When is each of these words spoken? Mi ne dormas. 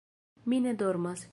Mi 0.45 0.59
ne 0.63 0.73
dormas. 0.81 1.27